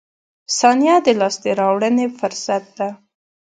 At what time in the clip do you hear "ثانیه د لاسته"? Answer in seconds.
0.57-1.49